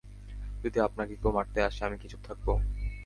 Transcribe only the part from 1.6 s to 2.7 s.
আসে আমি কি চুপ থাকবো?